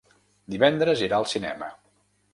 [0.53, 1.73] Divendres irà al cinema.